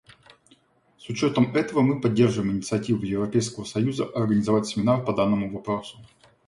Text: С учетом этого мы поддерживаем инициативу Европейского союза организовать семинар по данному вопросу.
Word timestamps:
С 0.97 1.09
учетом 1.09 1.53
этого 1.55 1.81
мы 1.81 2.01
поддерживаем 2.01 2.53
инициативу 2.55 3.03
Европейского 3.05 3.65
союза 3.65 4.03
организовать 4.15 4.65
семинар 4.65 5.05
по 5.05 5.13
данному 5.13 5.51
вопросу. 5.55 5.99